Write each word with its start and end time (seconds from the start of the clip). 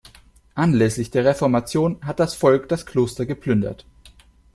Anlässlich 0.55 1.11
der 1.11 1.25
Reformation 1.25 2.03
hat 2.03 2.19
das 2.19 2.33
Volk 2.33 2.67
das 2.69 2.87
Kloster 2.87 3.27
geplündert. 3.27 3.85